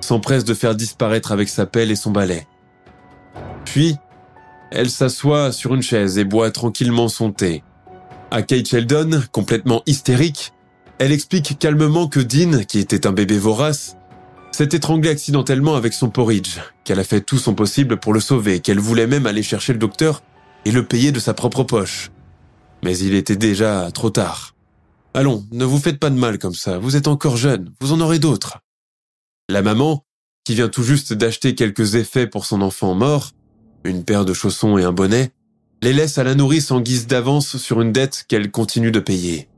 [0.00, 2.46] s'empresse de faire disparaître avec sa pelle et son balai.
[3.64, 3.96] Puis,
[4.70, 7.62] elle s'assoit sur une chaise et boit tranquillement son thé.
[8.30, 10.52] À Kate Sheldon, complètement hystérique,
[10.98, 13.96] elle explique calmement que Dean, qui était un bébé vorace,
[14.56, 18.60] s'est étranglé accidentellement avec son porridge, qu'elle a fait tout son possible pour le sauver,
[18.60, 20.22] qu'elle voulait même aller chercher le docteur
[20.64, 22.10] et le payer de sa propre poche.
[22.82, 24.54] Mais il était déjà trop tard.
[25.12, 28.00] Allons, ne vous faites pas de mal comme ça, vous êtes encore jeune, vous en
[28.00, 28.60] aurez d'autres.
[29.50, 30.06] La maman,
[30.44, 33.32] qui vient tout juste d'acheter quelques effets pour son enfant mort,
[33.84, 35.32] une paire de chaussons et un bonnet,
[35.82, 39.50] les laisse à la nourrice en guise d'avance sur une dette qu'elle continue de payer.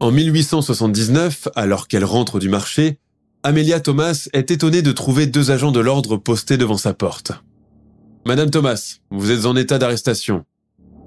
[0.00, 2.98] En 1879, alors qu'elle rentre du marché,
[3.42, 7.32] Amelia Thomas est étonnée de trouver deux agents de l'ordre postés devant sa porte.
[8.26, 10.44] Madame Thomas, vous êtes en état d'arrestation.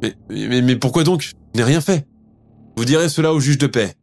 [0.02, 1.22] Mais, mais, mais pourquoi donc?
[1.22, 2.08] Je n'ai rien fait.
[2.78, 3.96] Vous direz cela au juge de paix.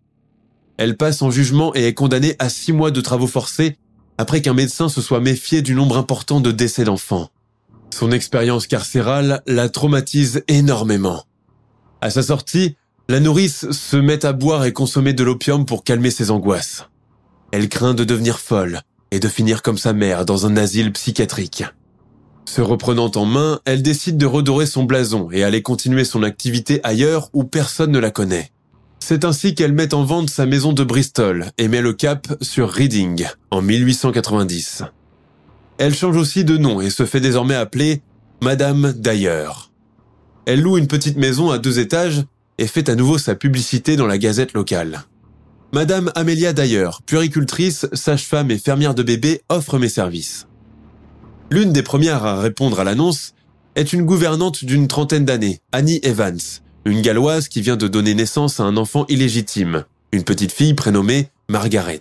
[0.76, 3.78] Elle passe en jugement et est condamnée à six mois de travaux forcés
[4.18, 7.30] après qu'un médecin se soit méfié du nombre important de décès d'enfants.
[7.94, 11.24] Son expérience carcérale la traumatise énormément.
[12.00, 12.76] À sa sortie,
[13.08, 16.84] la nourrice se met à boire et consommer de l'opium pour calmer ses angoisses.
[17.52, 18.80] Elle craint de devenir folle
[19.10, 21.64] et de finir comme sa mère dans un asile psychiatrique.
[22.44, 26.80] Se reprenant en main, elle décide de redorer son blason et aller continuer son activité
[26.84, 28.50] ailleurs où personne ne la connaît.
[29.00, 32.70] C'est ainsi qu'elle met en vente sa maison de Bristol et met le cap sur
[32.70, 34.82] Reading en 1890.
[35.78, 38.02] Elle change aussi de nom et se fait désormais appeler
[38.40, 39.48] Madame Dyer.
[40.46, 42.24] Elle loue une petite maison à deux étages
[42.58, 45.04] et fait à nouveau sa publicité dans la gazette locale.
[45.76, 50.46] Madame Amelia Dyer, puéricultrice, sage-femme et fermière de bébés, offre mes services.
[51.50, 53.34] L'une des premières à répondre à l'annonce
[53.74, 56.40] est une gouvernante d'une trentaine d'années, Annie Evans,
[56.86, 61.28] une galloise qui vient de donner naissance à un enfant illégitime, une petite fille prénommée
[61.50, 62.00] Margaret.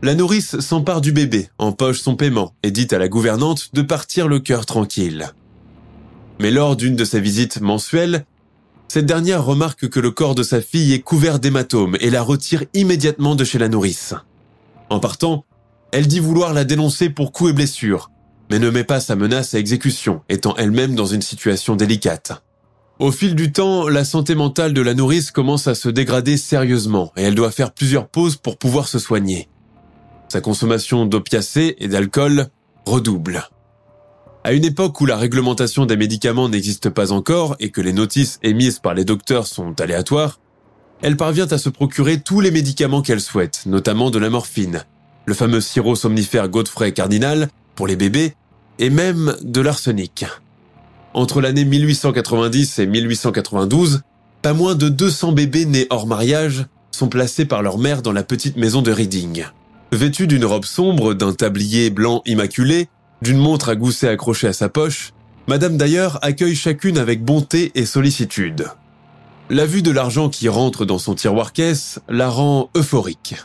[0.00, 4.28] La nourrice s'empare du bébé, empoche son paiement et dit à la gouvernante de partir
[4.28, 5.26] le cœur tranquille.
[6.40, 8.24] Mais lors d'une de ses visites mensuelles,
[8.88, 12.64] cette dernière remarque que le corps de sa fille est couvert d'hématomes et la retire
[12.74, 14.14] immédiatement de chez la nourrice.
[14.90, 15.44] En partant,
[15.92, 18.10] elle dit vouloir la dénoncer pour coups et blessures,
[18.50, 22.42] mais ne met pas sa menace à exécution, étant elle-même dans une situation délicate.
[23.00, 27.12] Au fil du temps, la santé mentale de la nourrice commence à se dégrader sérieusement
[27.16, 29.48] et elle doit faire plusieurs pauses pour pouvoir se soigner.
[30.28, 32.48] Sa consommation d'opiacés et d'alcool
[32.86, 33.48] redouble.
[34.46, 38.38] À une époque où la réglementation des médicaments n'existe pas encore et que les notices
[38.42, 40.38] émises par les docteurs sont aléatoires,
[41.00, 44.84] elle parvient à se procurer tous les médicaments qu'elle souhaite, notamment de la morphine,
[45.24, 48.34] le fameux sirop somnifère Godfrey Cardinal pour les bébés
[48.78, 50.26] et même de l'arsenic.
[51.14, 54.02] Entre l'année 1890 et 1892,
[54.42, 58.22] pas moins de 200 bébés nés hors mariage sont placés par leur mère dans la
[58.22, 59.46] petite maison de Reading.
[59.90, 62.90] Vêtus d'une robe sombre, d'un tablier blanc immaculé,
[63.24, 65.14] d'une montre à gousset accrochée à sa poche,
[65.48, 68.66] Madame d'ailleurs accueille chacune avec bonté et sollicitude.
[69.48, 73.36] La vue de l'argent qui rentre dans son tiroir-caisse la rend euphorique.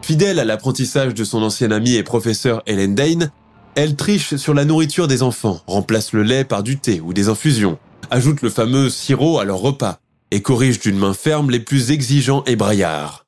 [0.00, 3.30] Fidèle à l'apprentissage de son ancienne amie et professeur Helen Dane,
[3.74, 7.28] elle triche sur la nourriture des enfants, remplace le lait par du thé ou des
[7.28, 7.78] infusions,
[8.10, 9.98] ajoute le fameux sirop à leur repas
[10.30, 13.26] et corrige d'une main ferme les plus exigeants et braillards.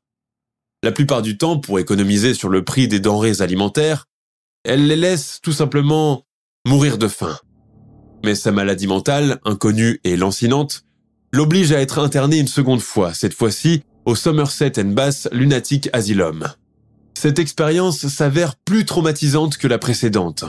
[0.82, 4.06] La plupart du temps, pour économiser sur le prix des denrées alimentaires,
[4.66, 6.24] elle les laisse tout simplement
[6.66, 7.36] mourir de faim.
[8.24, 10.82] Mais sa maladie mentale, inconnue et lancinante,
[11.32, 16.48] l'oblige à être internée une seconde fois, cette fois-ci au Somerset and Bath Lunatic Asylum.
[17.14, 20.44] Cette expérience s'avère plus traumatisante que la précédente.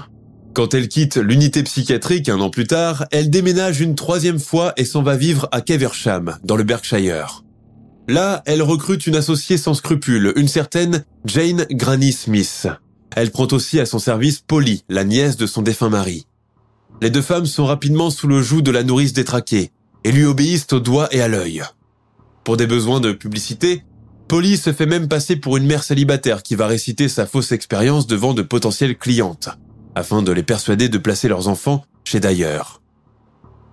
[0.54, 4.86] Quand elle quitte l'unité psychiatrique un an plus tard, elle déménage une troisième fois et
[4.86, 7.44] s'en va vivre à Keversham, dans le Berkshire.
[8.08, 12.68] Là, elle recrute une associée sans scrupules, une certaine Jane Granny Smith.
[13.16, 16.28] Elle prend aussi à son service Polly, la nièce de son défunt mari.
[17.02, 19.72] Les deux femmes sont rapidement sous le joug de la nourrice détraquée
[20.04, 21.64] et lui obéissent au doigt et à l'œil.
[22.44, 23.84] Pour des besoins de publicité,
[24.28, 28.08] Polly se fait même passer pour une mère célibataire qui va réciter sa fausse expérience
[28.08, 29.50] devant de potentielles clientes,
[29.96, 32.82] afin de les persuader de placer leurs enfants chez d'ailleurs.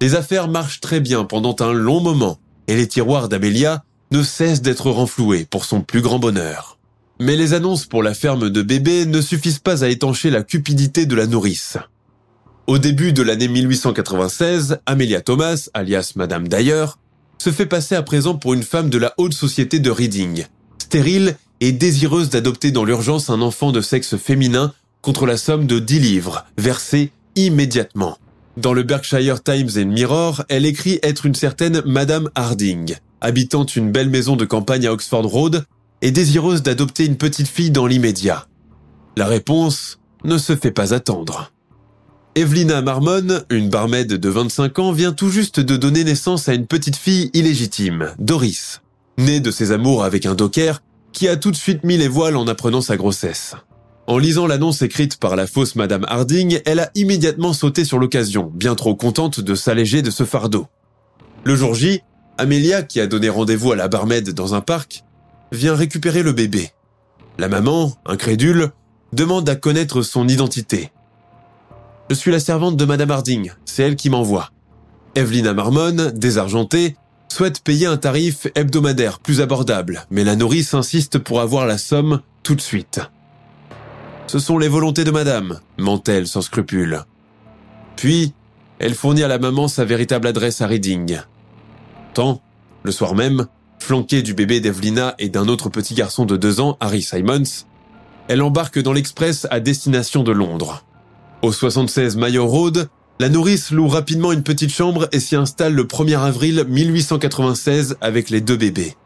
[0.01, 4.63] Les affaires marchent très bien pendant un long moment, et les tiroirs d'Amelia ne cessent
[4.63, 6.74] d'être renfloués pour son plus grand bonheur.
[7.21, 11.07] Mais les annonces pour la ferme de bébés ne suffisent pas à étancher la cupidité
[11.07, 11.79] de la nourrice.
[12.67, 16.87] Au début de l'année 1896, Amelia Thomas, alias Madame Dyer,
[17.39, 20.47] se fait passer à présent pour une femme de la haute société de Reading,
[20.79, 24.73] stérile et désireuse d'adopter dans l'urgence un enfant de sexe féminin
[25.03, 28.19] contre la somme de 10 livres, versée immédiatement.
[28.57, 33.93] Dans le Berkshire Times and Mirror, elle écrit être une certaine Madame Harding, habitant une
[33.93, 35.65] belle maison de campagne à Oxford Road
[36.05, 38.47] et désireuse d'adopter une petite fille dans l'immédiat.
[39.17, 41.51] La réponse ne se fait pas attendre.
[42.35, 46.67] Evelina Marmon, une barmaid de 25 ans, vient tout juste de donner naissance à une
[46.67, 48.83] petite fille illégitime, Doris,
[49.17, 52.37] née de ses amours avec un docker, qui a tout de suite mis les voiles
[52.37, 53.55] en apprenant sa grossesse.
[54.07, 58.53] En lisant l'annonce écrite par la fausse Madame Harding, elle a immédiatement sauté sur l'occasion,
[58.55, 60.67] bien trop contente de s'alléger de ce fardeau.
[61.45, 62.03] Le jour J,
[62.37, 65.05] Amelia, qui a donné rendez-vous à la barmaid dans un parc,
[65.55, 66.71] vient récupérer le bébé.
[67.39, 68.73] La maman, incrédule,
[69.13, 70.93] demande à connaître son identité.
[72.11, 74.51] Je suis la servante de Madame Harding, c'est elle qui m'envoie.
[75.15, 76.97] Evelina Marmon, désargentée,
[77.29, 82.21] souhaite payer un tarif hebdomadaire plus abordable, mais la nourrice insiste pour avoir la somme
[82.43, 83.01] tout de suite.
[84.27, 87.05] Ce sont les volontés de madame, ment-elle sans scrupule.
[87.97, 88.33] Puis,
[88.79, 91.19] elle fournit à la maman sa véritable adresse à Reading.
[92.13, 92.43] Tant,
[92.83, 93.47] le soir même,
[93.85, 97.67] flanquée du bébé d'Evelina et d'un autre petit garçon de deux ans, Harry Simons,
[98.29, 100.87] elle embarque dans l'express à destination de Londres.
[101.43, 102.89] Au 76 Mayor Road,
[103.21, 108.31] la nourrice loue rapidement une petite chambre et s'y installe le 1er avril 1896 avec
[108.31, 108.97] les deux bébés.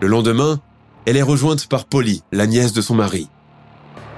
[0.00, 0.58] Le lendemain,
[1.06, 3.28] elle est rejointe par Polly, la nièce de son mari.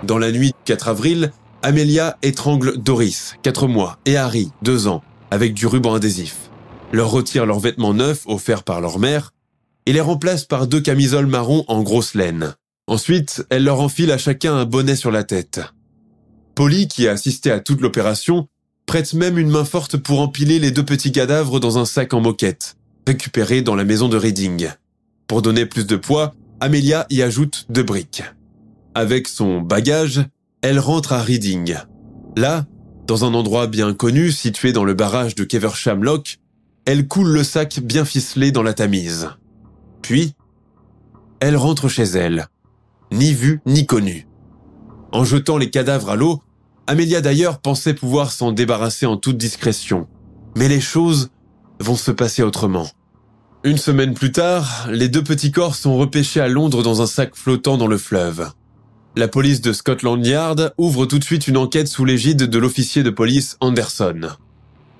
[0.04, 1.32] Dans la nuit du 4 avril,
[1.62, 6.50] Amelia étrangle Doris, 4 mois, et Harry, 2 ans, avec du ruban adhésif.
[6.92, 9.32] Leur retire leurs vêtements neufs offerts par leur mère
[9.86, 12.54] et les remplace par deux camisoles marron en grosse laine.
[12.86, 15.60] Ensuite, elle leur enfile à chacun un bonnet sur la tête.
[16.54, 18.48] Polly, qui a assisté à toute l'opération,
[18.86, 22.20] prête même une main forte pour empiler les deux petits cadavres dans un sac en
[22.20, 22.76] moquette,
[23.06, 24.68] récupéré dans la maison de Reading.
[25.26, 28.22] Pour donner plus de poids, Amelia y ajoute deux briques.
[28.94, 30.24] Avec son bagage,
[30.60, 31.76] elle rentre à Reading.
[32.36, 32.66] Là,
[33.06, 36.38] dans un endroit bien connu situé dans le barrage de Keversham Lock,
[36.84, 39.30] elle coule le sac bien ficelé dans la Tamise.
[40.02, 40.34] Puis,
[41.40, 42.48] elle rentre chez elle,
[43.10, 44.26] ni vue ni connue.
[45.12, 46.42] En jetant les cadavres à l'eau,
[46.86, 50.08] Amélia d'ailleurs pensait pouvoir s'en débarrasser en toute discrétion.
[50.56, 51.30] Mais les choses
[51.80, 52.88] vont se passer autrement.
[53.64, 57.36] Une semaine plus tard, les deux petits corps sont repêchés à Londres dans un sac
[57.36, 58.50] flottant dans le fleuve.
[59.14, 63.02] La police de Scotland Yard ouvre tout de suite une enquête sous l'égide de l'officier
[63.02, 64.30] de police Anderson.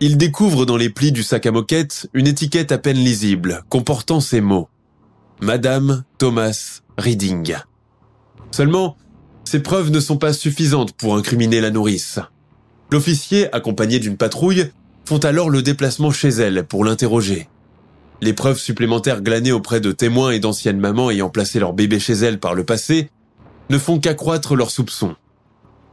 [0.00, 4.20] Il découvre dans les plis du sac à moquette une étiquette à peine lisible, comportant
[4.20, 4.68] ces mots.
[5.42, 7.56] Madame Thomas Reading.
[8.52, 8.96] Seulement,
[9.42, 12.20] ces preuves ne sont pas suffisantes pour incriminer la nourrice.
[12.92, 14.70] L'officier, accompagné d'une patrouille,
[15.04, 17.48] font alors le déplacement chez elle pour l'interroger.
[18.20, 22.12] Les preuves supplémentaires glanées auprès de témoins et d'anciennes mamans ayant placé leur bébé chez
[22.12, 23.10] elle par le passé
[23.68, 25.16] ne font qu'accroître leurs soupçons.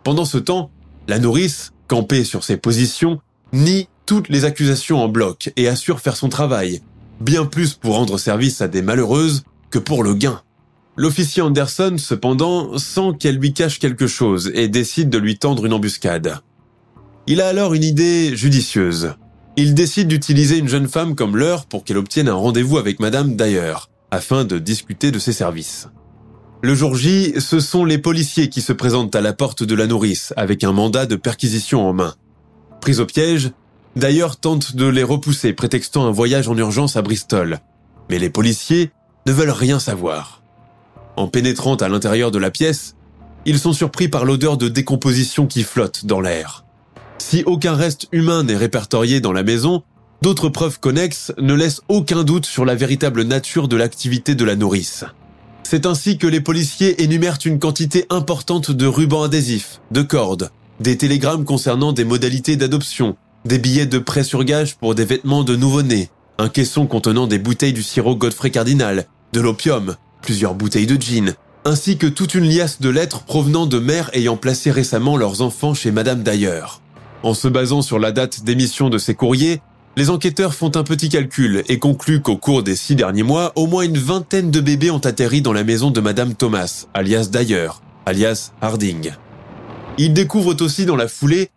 [0.04, 0.70] Pendant ce temps,
[1.08, 3.20] la nourrice, campée sur ses positions,
[3.52, 6.84] nie toutes les accusations en bloc et assure faire son travail,
[7.20, 10.42] bien plus pour rendre service à des malheureuses que pour le gain.
[10.96, 15.74] L'officier Anderson, cependant, sent qu'elle lui cache quelque chose et décide de lui tendre une
[15.74, 16.40] embuscade.
[17.28, 19.14] Il a alors une idée judicieuse.
[19.56, 23.36] Il décide d'utiliser une jeune femme comme l'heure pour qu'elle obtienne un rendez-vous avec Madame
[23.36, 23.76] Dyer,
[24.12, 25.88] afin de discuter de ses services.
[26.62, 29.88] Le jour J, ce sont les policiers qui se présentent à la porte de la
[29.88, 32.16] nourrice avec un mandat de perquisition en main.
[32.82, 33.52] Prise au piège,
[33.96, 37.60] d'ailleurs tente de les repousser prétextant un voyage en urgence à Bristol.
[38.10, 38.92] Mais les policiers
[39.26, 40.42] ne veulent rien savoir.
[41.16, 42.96] En pénétrant à l'intérieur de la pièce,
[43.46, 46.66] ils sont surpris par l'odeur de décomposition qui flotte dans l'air.
[47.18, 49.84] Si aucun reste humain n'est répertorié dans la maison,
[50.22, 54.56] d'autres preuves connexes ne laissent aucun doute sur la véritable nature de l'activité de la
[54.56, 55.06] nourrice.
[55.64, 60.98] C'est ainsi que les policiers énumèrent une quantité importante de rubans adhésifs, de cordes, des
[60.98, 65.56] télégrammes concernant des modalités d'adoption, des billets de prêt sur gage pour des vêtements de
[65.56, 71.02] nouveau-nés, un caisson contenant des bouteilles du sirop Godfrey Cardinal, de l'opium, plusieurs bouteilles de
[71.02, 71.34] gin,
[71.66, 75.74] ainsi que toute une liasse de lettres provenant de mères ayant placé récemment leurs enfants
[75.74, 76.82] chez Madame D'ailleurs.
[77.24, 79.62] En se basant sur la date d'émission de ces courriers,
[79.98, 83.68] les enquêteurs font un petit calcul et concluent qu'au cours des six derniers mois, au
[83.68, 87.70] moins une vingtaine de bébés ont atterri dans la maison de Madame Thomas, alias Dyer,
[88.06, 89.12] alias Harding.
[89.98, 91.50] Ils découvrent aussi dans la foulée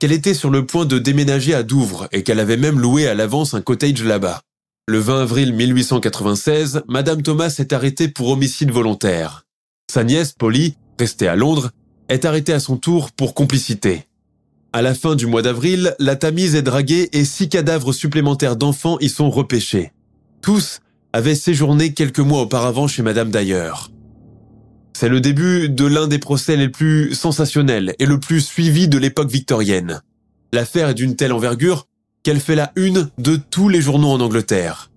[0.00, 3.14] qu'elle était sur le point de déménager à Douvres et qu'elle avait même loué à
[3.14, 4.40] l'avance un cottage là-bas.
[4.88, 9.44] Le 20 avril 1896, Madame Thomas est arrêtée pour homicide volontaire.
[9.92, 11.70] Sa nièce, Polly, restée à Londres,
[12.08, 14.06] est arrêtée à son tour pour complicité.
[14.72, 18.98] À la fin du mois d'avril, la Tamise est draguée et six cadavres supplémentaires d'enfants
[19.00, 19.92] y sont repêchés.
[20.40, 20.80] Tous
[21.12, 23.90] avaient séjourné quelques mois auparavant chez Madame d'ailleurs.
[25.00, 28.98] C'est le début de l'un des procès les plus sensationnels et le plus suivi de
[28.98, 30.02] l'époque victorienne.
[30.52, 31.86] L'affaire est d'une telle envergure
[32.22, 34.90] qu'elle fait la une de tous les journaux en Angleterre.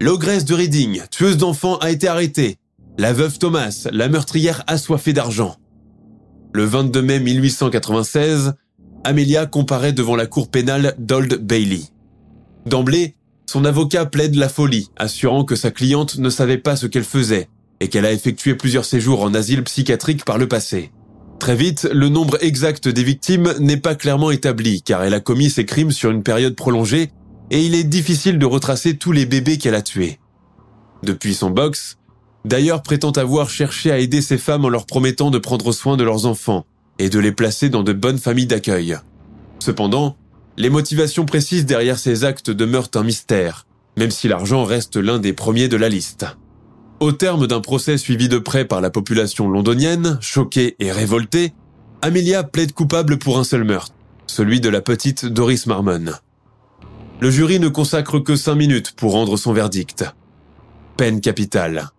[0.00, 2.56] L'ogresse de Reading, tueuse d'enfants, a été arrêtée.
[2.96, 5.56] La veuve Thomas, la meurtrière assoiffée d'argent.
[6.54, 8.54] Le 22 mai 1896,
[9.04, 11.82] Amelia comparaît devant la cour pénale d'Old Bailey.
[12.64, 17.04] D'emblée, son avocat plaide la folie, assurant que sa cliente ne savait pas ce qu'elle
[17.04, 17.50] faisait
[17.80, 20.90] et qu'elle a effectué plusieurs séjours en asile psychiatrique par le passé.
[21.38, 25.50] Très vite, le nombre exact des victimes n'est pas clairement établi car elle a commis
[25.50, 27.10] ses crimes sur une période prolongée
[27.50, 30.18] et il est difficile de retracer tous les bébés qu'elle a tués.
[31.02, 31.98] Depuis son box,
[32.44, 36.04] d'ailleurs prétend avoir cherché à aider ces femmes en leur promettant de prendre soin de
[36.04, 36.64] leurs enfants,
[36.98, 38.96] et de les placer dans de bonnes familles d'accueil.
[39.58, 40.16] Cependant,
[40.58, 43.66] Les motivations précises derrière ces actes demeurent un mystère,
[43.98, 46.24] même si l'argent reste l'un des premiers de la liste.
[46.98, 51.52] Au terme d'un procès suivi de près par la population londonienne, choquée et révoltée,
[52.00, 53.92] Amelia plaide coupable pour un seul meurtre,
[54.26, 56.06] celui de la petite Doris Marmon.
[57.20, 60.06] Le jury ne consacre que cinq minutes pour rendre son verdict.
[60.96, 61.90] Peine capitale.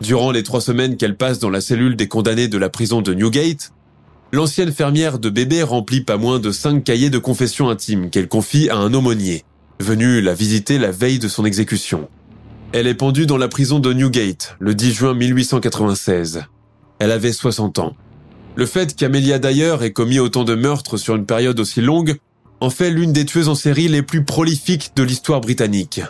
[0.00, 3.12] Durant les trois semaines qu'elle passe dans la cellule des condamnés de la prison de
[3.12, 3.72] Newgate,
[4.32, 8.70] l'ancienne fermière de bébé remplit pas moins de cinq cahiers de confession intime qu'elle confie
[8.70, 9.44] à un aumônier,
[9.80, 12.08] venu la visiter la veille de son exécution.
[12.72, 16.44] Elle est pendue dans la prison de Newgate le 10 juin 1896.
[16.98, 17.96] Elle avait 60 ans.
[18.56, 22.18] Le fait qu'Amelia Dyer ait commis autant de meurtres sur une période aussi longue
[22.60, 26.02] en fait l'une des tueuses en série les plus prolifiques de l'histoire britannique.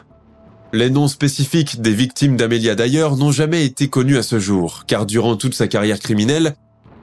[0.72, 5.06] Les noms spécifiques des victimes d'Amelia Dyer n'ont jamais été connus à ce jour, car
[5.06, 6.56] durant toute sa carrière criminelle,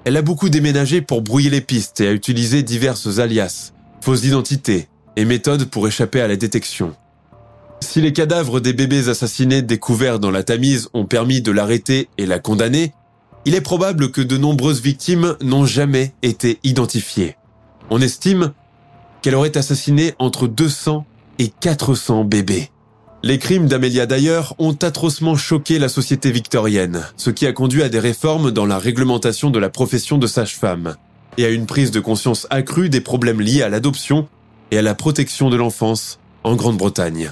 [0.04, 4.88] elle a beaucoup déménagé pour brouiller les pistes et a utilisé diverses alias, fausses identités
[5.16, 6.94] et méthodes pour échapper à la détection.
[7.82, 12.26] Si les cadavres des bébés assassinés découverts dans la Tamise ont permis de l'arrêter et
[12.26, 12.94] la condamner,
[13.46, 17.36] il est probable que de nombreuses victimes n'ont jamais été identifiées.
[17.90, 18.54] On estime
[19.22, 21.06] qu'elle aurait assassiné entre 200
[21.40, 22.70] et 400 bébés.
[23.24, 27.90] Les crimes d'Amelia d'ailleurs ont atrocement choqué la société victorienne, ce qui a conduit à
[27.90, 30.96] des réformes dans la réglementation de la profession de sage-femme
[31.38, 34.28] et à une prise de conscience accrue des problèmes liés à l'adoption
[34.72, 37.32] et à la protection de l'enfance en Grande-Bretagne.